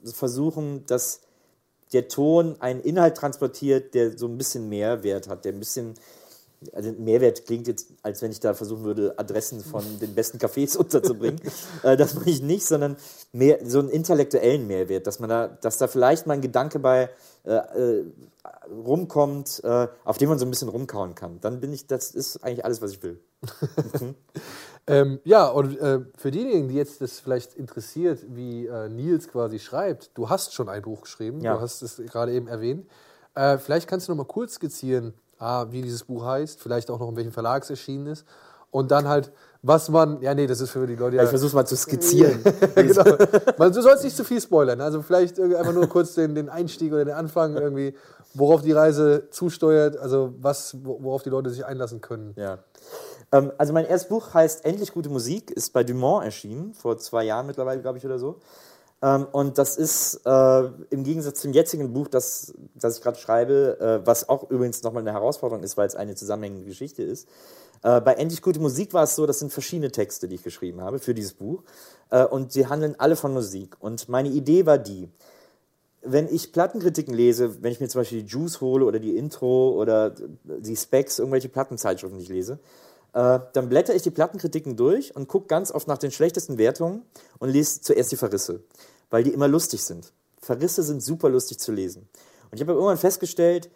[0.04, 1.22] versuchen, dass
[1.94, 5.94] der Ton einen Inhalt transportiert, der so ein bisschen Mehrwert hat, der ein bisschen
[6.74, 10.78] also Mehrwert klingt jetzt, als wenn ich da versuchen würde, Adressen von den besten Cafés
[10.78, 11.42] unterzubringen.
[11.84, 12.96] äh, das mache ich nicht, sondern
[13.32, 17.10] mehr, so einen intellektuellen Mehrwert, dass man da, dass da vielleicht mal ein Gedanke bei
[17.46, 18.06] äh, äh,
[18.72, 21.40] rumkommt, äh, auf dem man so ein bisschen rumkauen kann.
[21.42, 23.20] Dann bin ich, das ist eigentlich alles, was ich will.
[24.88, 29.60] ähm, ja, und äh, für diejenigen, die jetzt das vielleicht interessiert, wie äh, Nils quasi
[29.60, 31.56] schreibt, du hast schon ein Buch geschrieben, Ja.
[31.56, 32.88] du hast es gerade eben erwähnt.
[33.36, 37.00] Äh, vielleicht kannst du noch mal kurz skizzieren, ah, wie dieses Buch heißt, vielleicht auch
[37.00, 38.26] noch in welchem Verlag es erschienen ist.
[38.72, 41.18] Und dann halt, was man, ja, nee, das ist für die Leute.
[41.18, 42.44] Ich versuche es mal zu skizzieren.
[42.76, 43.04] genau.
[43.58, 44.82] Man, du sollst nicht zu viel spoilern.
[44.82, 47.94] Also vielleicht einfach nur kurz den, den Einstieg oder den Anfang irgendwie,
[48.34, 52.34] worauf die Reise zusteuert, also was, wo- worauf die Leute sich einlassen können.
[52.36, 52.58] Ja.
[53.32, 57.24] Ähm, also mein erstes Buch heißt Endlich gute Musik, ist bei Dumont erschienen, vor zwei
[57.26, 58.40] Jahren mittlerweile, glaube ich, oder so.
[59.04, 63.78] Ähm, und das ist äh, im Gegensatz zum jetzigen Buch, das, das ich gerade schreibe,
[63.80, 67.28] äh, was auch übrigens nochmal eine Herausforderung ist, weil es eine zusammenhängende Geschichte ist.
[67.84, 70.80] Äh, bei Endlich gute Musik war es so, das sind verschiedene Texte, die ich geschrieben
[70.82, 71.64] habe für dieses Buch.
[72.12, 73.76] Äh, und sie handeln alle von Musik.
[73.82, 75.10] Und meine Idee war die,
[76.02, 79.72] wenn ich Plattenkritiken lese, wenn ich mir zum Beispiel die Juice hole oder die Intro
[79.72, 80.14] oder
[80.44, 82.60] die Specs, irgendwelche Plattenzeitschriften, die ich lese,
[83.14, 87.04] äh, dann blätter ich die Plattenkritiken durch und gucke ganz oft nach den schlechtesten Wertungen
[87.40, 88.64] und lese zuerst die Verrisse,
[89.14, 90.12] weil die immer lustig sind.
[90.42, 92.10] Verrisse sind super lustig zu lesen.
[92.50, 93.70] Und ich habe irgendwann festgestellt,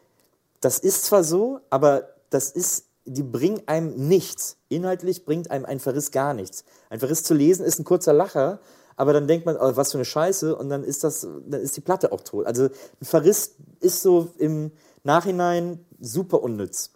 [0.62, 4.58] das ist zwar so, aber das ist, die bringen einem nichts.
[4.68, 6.66] Inhaltlich bringt einem ein Verriss gar nichts.
[6.90, 8.60] Ein Verriss zu lesen ist ein kurzer Lacher,
[8.96, 11.78] aber dann denkt man, oh, was für eine Scheiße, und dann ist das, dann ist
[11.78, 12.48] die Platte auch tot.
[12.48, 14.72] Also ein Verriss ist so im
[15.04, 16.94] Nachhinein super unnütz.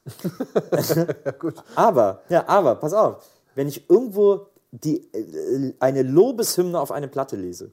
[1.75, 3.23] Aber, ja, aber, pass auf,
[3.53, 7.71] wenn ich irgendwo die, äh, eine Lobeshymne auf eine Platte lese,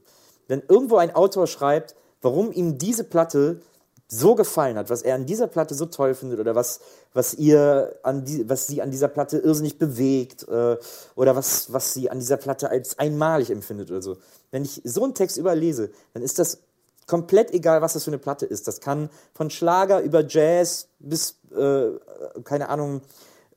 [0.49, 3.61] wenn irgendwo ein Autor schreibt, warum ihm diese Platte
[4.11, 6.79] so gefallen hat, was er an dieser Platte so toll findet oder was,
[7.13, 10.77] was ihr an die, was sie an dieser Platte irrsinnig bewegt äh,
[11.15, 14.17] oder was, was sie an dieser Platte als einmalig empfindet oder so.
[14.49, 16.57] Wenn ich so einen Text überlese, dann ist das
[17.05, 18.67] komplett egal, was das für eine Platte ist.
[18.67, 21.89] Das kann von Schlager über Jazz bis, äh,
[22.43, 23.01] keine Ahnung,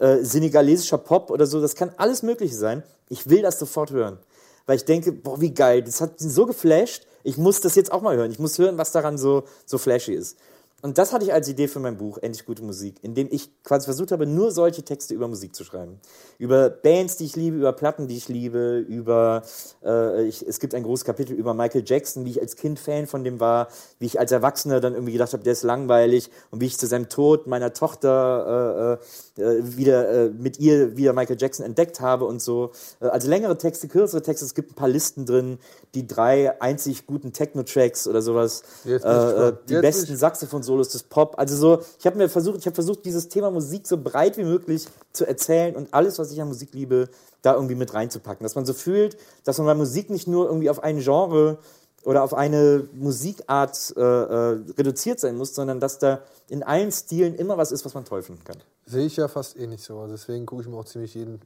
[0.01, 1.63] äh, senegalesischer Pop oder so.
[1.63, 2.83] Das kann alles Mögliche sein.
[3.09, 4.19] Ich will das sofort hören.
[4.67, 7.07] Weil ich denke, boah, wie geil, das hat ihn so geflasht.
[7.25, 8.31] Ich muss das jetzt auch mal hören.
[8.31, 10.37] Ich muss hören, was daran so, so flashy ist.
[10.83, 13.51] Und das hatte ich als Idee für mein Buch, Endlich gute Musik, in dem ich
[13.63, 16.01] quasi versucht habe, nur solche Texte über Musik zu schreiben.
[16.39, 19.43] Über Bands, die ich liebe, über Platten, die ich liebe, über,
[19.85, 23.07] äh, ich, es gibt ein großes Kapitel über Michael Jackson, wie ich als Kind Fan
[23.07, 23.69] von dem war,
[24.01, 26.89] wie ich als Erwachsener dann irgendwie gedacht habe, der ist langweilig und wie ich zu
[26.89, 28.99] seinem Tod meiner Tochter
[29.37, 32.73] äh, äh, wieder äh, mit ihr wieder Michael Jackson entdeckt habe und so.
[33.01, 35.59] Äh, also längere Texte, kürzere Texte, es gibt ein paar Listen drin,
[35.95, 41.35] die drei einzig guten Techno-Tracks oder sowas, äh, äh, die Jetzt besten Saxophon-Solos des Pop.
[41.39, 44.45] Also so, ich habe mir versucht, ich habe versucht, dieses Thema Musik so breit wie
[44.45, 47.09] möglich zu erzählen und alles, was ich an Musik liebe,
[47.43, 48.43] da irgendwie mit reinzupacken.
[48.43, 51.59] Dass man so fühlt, dass man bei Musik nicht nur irgendwie auf ein Genre
[52.05, 57.35] oder auf eine Musikart äh, äh, reduziert sein muss, sondern dass da in allen Stilen
[57.35, 58.57] immer was ist, was man toll finden kann.
[58.87, 60.01] Sehe ich ja fast eh nicht so.
[60.01, 61.41] Also deswegen gucke ich mir auch ziemlich jeden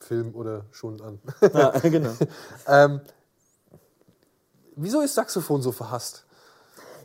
[0.00, 1.18] Film oder schon an.
[1.52, 2.12] Ja, genau.
[2.68, 3.00] ähm,
[4.78, 6.24] wieso ist Saxophon so verhasst?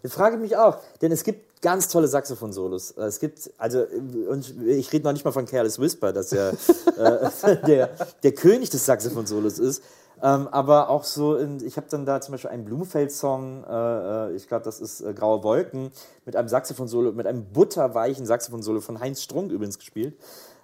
[0.02, 2.92] Das frage ich mich auch, denn es gibt ganz tolle Saxophon-Solos.
[2.98, 3.84] Es gibt, also,
[4.30, 6.50] und ich rede noch nicht mal von Careless Whisper, dass ja
[6.98, 7.90] äh, der,
[8.22, 9.82] der König des Saxophon-Solos ist.
[10.22, 14.36] Ähm, aber auch so, in, ich habe dann da zum Beispiel einen Blumfeld-Song, äh, äh,
[14.36, 15.92] ich glaube, das ist äh, Graue Wolken,
[16.26, 20.16] mit einem Saxophon-Solo, mit einem butterweichen Saxophon-Solo von Heinz Strunk übrigens gespielt,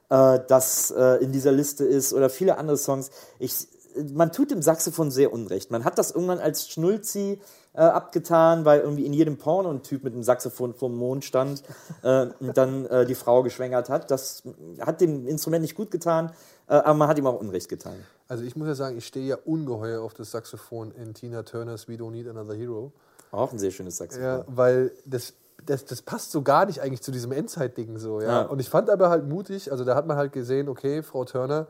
[0.09, 3.09] äh, das äh, in dieser Liste ist, oder viele andere Songs.
[3.39, 3.67] Ich,
[4.13, 5.71] man tut dem Saxophon sehr unrecht.
[5.71, 7.39] Man hat das irgendwann als Schnulzi
[7.73, 11.63] äh, abgetan, weil irgendwie in jedem Porno ein Typ mit einem Saxophon vorm Mond stand
[12.03, 14.11] äh, und dann äh, die Frau geschwängert hat.
[14.11, 14.43] Das
[14.79, 16.31] hat dem Instrument nicht gut getan,
[16.67, 17.95] äh, aber man hat ihm auch Unrecht getan.
[18.27, 21.87] Also ich muss ja sagen, ich stehe ja ungeheuer auf das Saxophon in Tina Turners
[21.87, 22.91] We Don't Need Another Hero.
[23.31, 24.25] Auch ein sehr schönes Saxophon.
[24.25, 25.33] Ja, weil das,
[25.65, 28.27] das, das passt so gar nicht eigentlich zu diesem Endzeit-Ding so, ja?
[28.27, 28.41] Ja.
[28.43, 31.67] Und ich fand aber halt mutig, also da hat man halt gesehen, okay, Frau Turner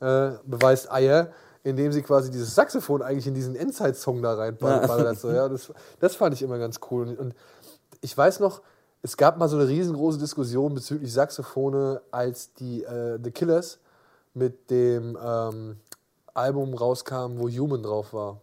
[0.00, 1.28] äh, beweist Eier,
[1.68, 5.18] indem sie quasi dieses Saxophon eigentlich in diesen Endzeit-Song da reinballert.
[5.18, 5.48] So, ja?
[5.48, 7.08] das, das fand ich immer ganz cool.
[7.08, 7.34] Und, und
[8.00, 8.62] ich weiß noch,
[9.02, 13.78] es gab mal so eine riesengroße Diskussion bezüglich Saxophone, als die äh, The Killers
[14.34, 15.76] mit dem ähm,
[16.34, 18.40] Album rauskam, wo Human drauf war.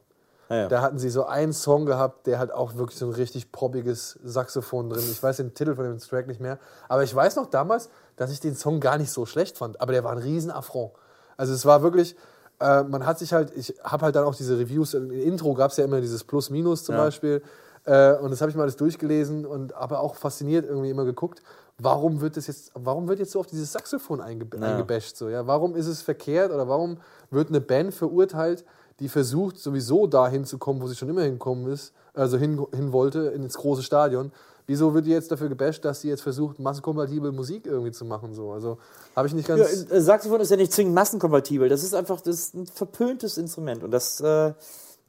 [0.49, 0.67] Ja, ja.
[0.67, 4.19] Da hatten sie so einen Song gehabt, der halt auch wirklich so ein richtig poppiges
[4.23, 5.03] Saxophon drin.
[5.09, 6.59] Ich weiß den Titel von dem Track nicht mehr.
[6.87, 9.81] Aber ich weiß noch damals, dass ich den Song gar nicht so schlecht fand.
[9.81, 10.91] Aber der war ein riesen Affront.
[11.35, 12.15] Also es war wirklich,
[12.59, 15.71] äh, man hat sich halt, ich habe halt dann auch diese Reviews, im Intro gab
[15.71, 17.03] es ja immer dieses Plus-Minus zum Ja.
[17.03, 17.41] Beispiel.
[17.85, 21.41] Äh, und das habe ich mal alles durchgelesen und aber auch fasziniert irgendwie immer geguckt,
[21.77, 24.59] warum wird das jetzt, warum wird jetzt so auf dieses Saxophon einge Ja.
[24.61, 25.17] eingebasht?
[25.17, 25.45] So, ja?
[25.45, 26.97] Warum ist es verkehrt oder warum
[27.29, 28.65] wird eine Band verurteilt,
[28.99, 32.91] die versucht, sowieso dahin zu kommen, wo sie schon immer hinkommen ist, also hin, hin
[32.93, 34.31] wollte, ins große Stadion?
[34.67, 38.33] Wieso wird die jetzt dafür gebasht, dass sie jetzt versucht, massenkompatible Musik irgendwie zu machen?
[38.33, 38.51] So?
[38.51, 38.77] Also
[39.15, 39.61] habe ich nicht ganz.
[39.89, 41.69] Ja, äh, Saxophon ist ja nicht zwingend massenkompatibel.
[41.69, 43.83] Das ist einfach das ist ein verpöntes Instrument.
[43.83, 44.19] Und das.
[44.21, 44.53] Äh,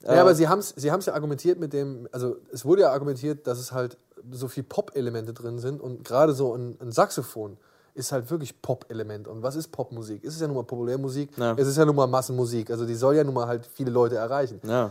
[0.05, 2.91] Ja, aber sie haben es sie haben's ja argumentiert mit dem, also es wurde ja
[2.93, 3.97] argumentiert, dass es halt
[4.31, 7.57] so viel Pop-Elemente drin sind und gerade so ein, ein Saxophon
[7.95, 9.27] ist halt wirklich Pop-Element.
[9.27, 10.23] Und was ist Popmusik?
[10.23, 11.55] Es ist ja nun mal Populärmusik, Ja.
[11.57, 14.17] es ist ja nun mal Massenmusik, also die soll ja nun mal halt viele Leute
[14.17, 14.61] erreichen.
[14.65, 14.91] ja.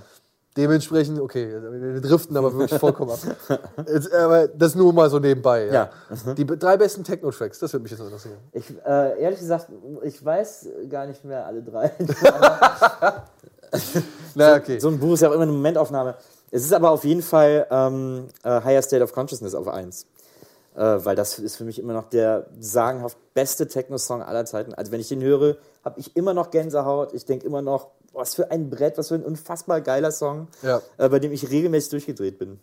[0.57, 3.19] Dementsprechend, okay, wir driften aber wirklich vollkommen ab.
[3.87, 5.65] Jetzt, aber das nur mal so nebenbei.
[5.65, 5.89] Ja.
[6.37, 8.37] Die be- drei besten Techno-Tracks, das würde mich jetzt interessieren.
[8.53, 9.67] Ich, äh, ehrlich gesagt,
[10.03, 11.91] ich weiß gar nicht mehr alle drei.
[14.35, 14.79] Na, okay.
[14.79, 16.15] so ein Buch ist ja auch immer eine Momentaufnahme.
[16.51, 20.05] Es ist aber auf jeden Fall ähm, äh, Higher State of Consciousness auf 1.
[20.75, 24.73] Äh, weil das ist für mich immer noch der sagenhaft beste Techno-Song aller Zeiten.
[24.73, 27.13] Also wenn ich den höre, habe ich immer noch Gänsehaut.
[27.13, 30.81] Ich denke immer noch, was für ein Brett, was für ein unfassbar geiler Song, Ja.
[30.97, 32.59] äh, bei dem ich regelmäßig durchgedreht bin.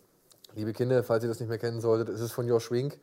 [0.55, 2.99] Liebe Kinder, falls ihr das nicht mehr kennen solltet, ist es von Josh Wink,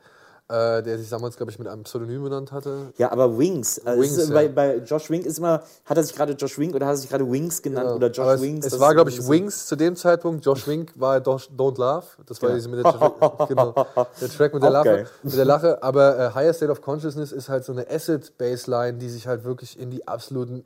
[0.48, 2.92] äh, der sich damals, glaube ich, mit einem Pseudonym benannt hatte.
[2.96, 3.84] Ja, aber Wings.
[3.84, 4.34] Also Wings, ist, ja.
[4.34, 6.96] bei, bei Josh Wink ist immer, hat er sich gerade Josh Wink oder hat er
[6.96, 8.66] sich gerade Wings genannt Ja, oder Josh es, Wings?
[8.66, 10.44] Es war, glaube ich, Wings zu dem Zeitpunkt.
[10.44, 12.04] Josh Wink war Don't Don't Love.
[12.26, 12.56] Das war Genau.
[12.56, 13.86] diese mit der, Tra- genau,
[14.20, 15.82] der Track mit der, Lache, mit der Lache.
[15.84, 19.78] Aber äh, Higher State of Consciousness ist halt so eine Acid-Bassline, die sich halt wirklich
[19.78, 20.64] in die absoluten,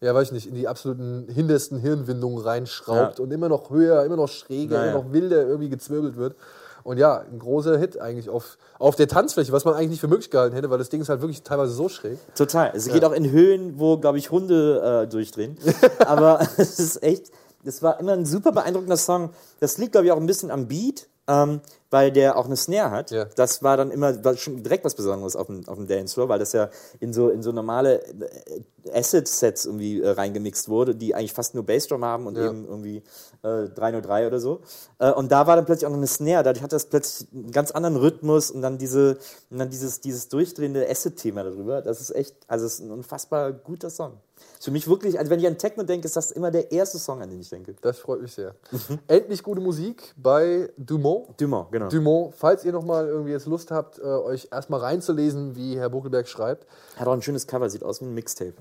[0.00, 3.24] ja, weiß ich nicht, in die absoluten hintersten Hirnwindungen reinschraubt Ja.
[3.24, 4.90] und immer noch höher, immer noch schräger, Ja, ja.
[4.92, 6.36] immer noch wilder irgendwie gezwirbelt wird.
[6.84, 10.08] Und ja, ein großer Hit eigentlich auf, auf der Tanzfläche, was man eigentlich nicht für
[10.08, 12.18] möglich gehalten hätte, weil das Ding ist halt wirklich teilweise so schräg.
[12.34, 12.70] Total.
[12.74, 15.58] Es geht auch in Höhen, wo, glaube ich, Hunde äh, durchdrehen.
[16.06, 17.30] Aber es ist echt,
[17.64, 19.30] das war immer ein super beeindruckender Song.
[19.60, 21.60] Das liegt, glaube ich, auch ein bisschen am Beat, ähm,
[21.90, 23.10] weil der auch eine Snare hat.
[23.10, 23.26] Ja.
[23.36, 26.38] Das war dann immer war schon direkt was Besonderes auf dem, auf dem Dancefloor, weil
[26.38, 26.68] das ja
[27.00, 31.64] in so, in so normale äh, Acid-Sets irgendwie äh, reingemixt wurde, die eigentlich fast nur
[31.64, 32.46] Bassdrum haben und Ja.
[32.46, 33.02] eben irgendwie
[33.42, 34.60] äh, 303 oder so.
[34.98, 37.52] Äh, und da war dann plötzlich auch noch eine Snare, dadurch hat das plötzlich einen
[37.52, 39.18] ganz anderen Rhythmus und dann diese,
[39.50, 41.82] und dann dieses, dieses durchdrehende Acid-Thema darüber.
[41.82, 44.12] Das ist echt, also es ist ein unfassbar guter Song.
[44.60, 47.22] Für mich wirklich, also wenn ich an Techno denke, ist das immer der erste Song,
[47.22, 47.74] an den ich denke.
[47.80, 48.54] Das freut mich sehr.
[48.72, 48.98] Mhm.
[49.06, 51.40] Endlich gute Musik bei Dumont.
[51.40, 51.88] Dumont, genau.
[51.88, 56.26] Dumont, falls ihr nochmal irgendwie jetzt Lust habt, äh, euch erstmal reinzulesen, wie Herr Buckelberg
[56.28, 56.66] schreibt.
[56.96, 58.54] Hat auch ein schönes Cover, sieht aus wie ein Mixtape.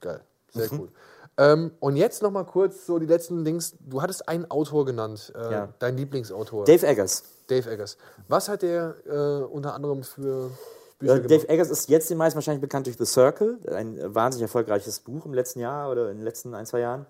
[0.00, 0.20] Geil,
[0.52, 0.80] sehr Mhm.
[0.80, 0.88] cool.
[1.36, 3.74] Ähm, und jetzt nochmal kurz so die letzten Dings.
[3.80, 5.68] Du hattest einen Autor genannt, äh, Ja.
[5.78, 6.64] dein Lieblingsautor.
[6.64, 7.22] Dave Eggers.
[7.48, 7.96] Dave Eggers.
[8.28, 10.50] Was hat der äh, unter anderem für
[11.00, 11.30] Bücher gemacht?
[11.30, 15.26] Dave Eggers ist jetzt den meisten wahrscheinlich bekannt durch The Circle, ein wahnsinnig erfolgreiches Buch
[15.26, 17.06] im letzten Jahr oder in den letzten ein, zwei Jahren.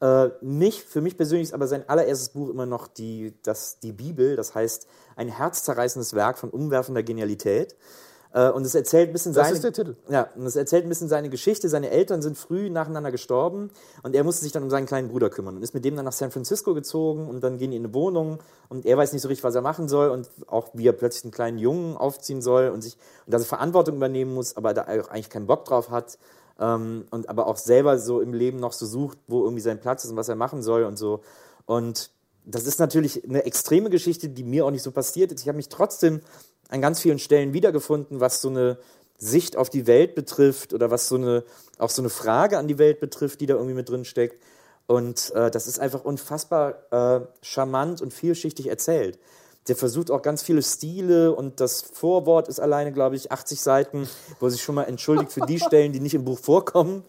[0.00, 3.92] Äh, mich, für mich persönlich ist aber sein allererstes Buch immer noch die, das, die
[3.92, 7.74] Bibel, das heißt ein herzzerreißendes Werk von umwerfender Genialität.
[8.32, 9.96] Äh, und es erzählt ein bisschen Das seine, ist der Titel.
[10.08, 11.68] Ja, und es erzählt ein bisschen seine Geschichte.
[11.68, 13.70] Seine Eltern sind früh nacheinander gestorben
[14.02, 16.04] und er musste sich dann um seinen kleinen Bruder kümmern und ist mit dem dann
[16.04, 18.38] nach San Francisco gezogen und dann gehen die in eine Wohnung
[18.68, 21.24] und er weiß nicht so richtig, was er machen soll und auch wie er plötzlich
[21.24, 24.82] einen kleinen Jungen aufziehen soll und sich und dass er Verantwortung übernehmen muss, aber da
[24.82, 26.18] auch eigentlich keinen Bock drauf hat
[26.60, 30.04] ähm, und aber auch selber so im Leben noch so sucht, wo irgendwie sein Platz
[30.04, 31.20] ist und was er machen soll und so.
[31.66, 32.10] Und
[32.44, 35.42] das ist natürlich eine extreme Geschichte, die mir auch nicht so passiert ist.
[35.42, 36.20] Ich habe mich trotzdem
[36.68, 38.78] an ganz vielen Stellen wiedergefunden, was so eine
[39.16, 41.44] Sicht auf die Welt betrifft oder was so eine,
[41.78, 44.42] auch so eine Frage an die Welt betrifft, die da irgendwie mit drin steckt.
[44.86, 49.18] Und äh, das ist einfach unfassbar äh, charmant und vielschichtig erzählt.
[49.68, 54.08] Der versucht auch ganz viele Stile und das Vorwort ist alleine, glaube ich, 80 Seiten,
[54.40, 57.04] wo er sich schon mal entschuldigt für die Stellen, die nicht im Buch vorkommen.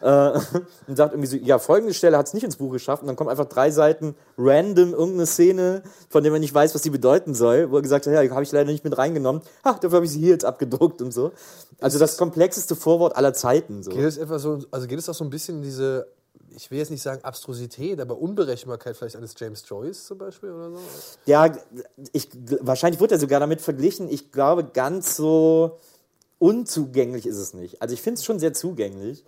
[0.00, 0.30] Äh,
[0.86, 3.02] und sagt irgendwie so, ja, folgende Stelle hat es nicht ins Buch geschafft.
[3.02, 6.82] Und dann kommen einfach drei Seiten random irgendeine Szene, von der man nicht weiß, was
[6.82, 9.42] sie bedeuten soll, wo er gesagt hat, ja, habe ich leider nicht mit reingenommen.
[9.62, 11.32] Ach, dafür habe ich sie hier jetzt abgedruckt und so.
[11.80, 13.82] Also das komplexeste Vorwort aller Zeiten.
[13.82, 13.90] So.
[13.90, 16.06] Geht es etwa so, also geht es auch so ein bisschen in diese,
[16.54, 20.70] ich will jetzt nicht sagen Abstrusität, aber Unberechenbarkeit vielleicht eines James Joyce zum Beispiel oder
[20.70, 20.78] so?
[21.26, 21.54] Ja,
[22.12, 22.28] ich,
[22.60, 24.08] wahrscheinlich wurde er sogar damit verglichen.
[24.08, 25.78] Ich glaube, ganz so
[26.38, 27.80] unzugänglich ist es nicht.
[27.82, 29.24] Also ich finde es schon sehr zugänglich,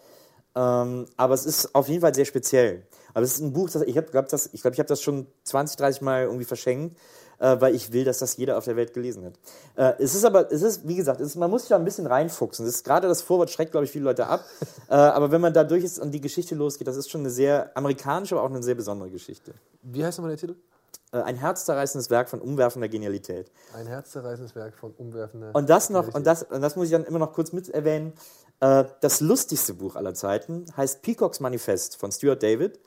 [0.55, 2.87] ähm, aber es ist auf jeden Fall sehr speziell.
[3.15, 4.09] Aber es ist ein Buch, das ich glaube,
[4.53, 6.97] ich, glaub, ich habe das schon 20, 30 Mal irgendwie verschenkt,
[7.39, 9.35] äh, weil ich will, dass das jeder auf der Welt gelesen hat.
[9.77, 11.85] Äh, es ist aber, es ist, wie gesagt, es ist, man muss sich da ein
[11.85, 12.67] bisschen reinfuchsen.
[12.67, 14.45] Es ist, gerade das Vorwort schreckt, glaube ich, viele Leute ab.
[14.89, 17.31] äh, aber wenn man da durch ist und die Geschichte losgeht, das ist schon eine
[17.31, 19.53] sehr amerikanische, aber auch eine sehr besondere Geschichte.
[19.83, 20.57] Wie heißt nochmal der Titel?
[21.13, 23.51] Äh, ein herzzerreißendes Werk von umwerfender Genialität.
[23.75, 25.51] Ein herzzerreißendes Werk von umwerfender.
[25.55, 28.13] Und das noch, und das, und das muss ich dann immer noch kurz mit erwähnen.
[28.61, 32.81] Äh, das lustigste Buch aller Zeiten heißt Peacocks Manifest von Stuart David.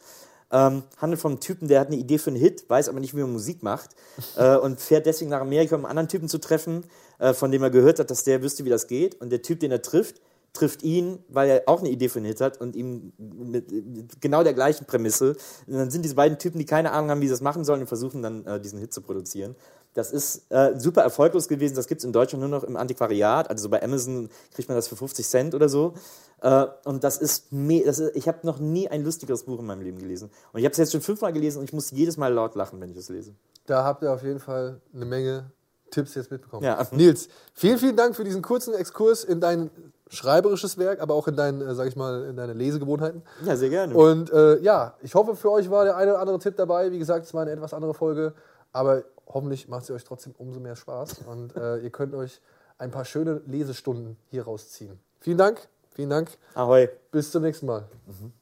[0.52, 3.22] Ähm, handelt vom Typen, der hat eine Idee für einen Hit, weiß aber nicht, wie
[3.22, 3.92] man Musik macht
[4.36, 6.86] äh, und fährt deswegen nach Amerika, um einen anderen Typen zu treffen,
[7.20, 9.22] äh, von dem er gehört hat, dass der wüsste, wie das geht.
[9.22, 10.22] Und der Typ, den er trifft,
[10.54, 14.44] trifft ihn, weil er auch eine Idee für einen Hit hat und ihm mit, genau
[14.44, 15.36] der gleichen Prämisse.
[15.68, 17.82] Und dann sind diese beiden Typen, die keine Ahnung haben, wie sie das machen sollen
[17.82, 19.56] und versuchen dann äh, diesen Hit zu produzieren.
[19.94, 21.76] Das ist äh, super erfolglos gewesen.
[21.76, 23.50] Das gibt es in Deutschland nur noch im Antiquariat.
[23.50, 25.94] Also so bei Amazon kriegt man das für 50 Cent oder so.
[26.42, 29.82] Äh, und das ist, das ist ich habe noch nie ein lustigeres Buch in meinem
[29.82, 30.30] Leben gelesen.
[30.54, 32.80] Und ich habe es jetzt schon fünfmal gelesen und ich muss jedes Mal laut lachen,
[32.80, 33.34] wenn ich es lese.
[33.66, 35.52] Da habt ihr auf jeden Fall eine Menge
[35.92, 36.64] Tipps jetzt mitbekommen.
[36.64, 36.86] Ja.
[36.92, 39.72] Nils, vielen, vielen Dank für diesen kurzen Exkurs in dein
[40.10, 43.22] schreiberisches Werk, aber auch in dein, äh, sag ich mal, in deine Lesegewohnheiten.
[43.46, 43.96] Ja, sehr gerne.
[43.96, 46.92] Und äh, ja, ich hoffe, für euch war der eine oder andere Tipp dabei.
[46.92, 48.34] Wie gesagt, es war eine etwas andere Folge,
[48.72, 52.42] aber hoffentlich macht sie euch trotzdem umso mehr Spaß und äh, ihr könnt euch
[52.78, 55.00] ein paar schöne Lesestunden hier rausziehen.
[55.20, 56.30] Vielen Dank, vielen Dank.
[56.56, 56.90] Ahoi.
[57.12, 57.88] Bis zum nächsten Mal.
[58.08, 58.34] Mhm.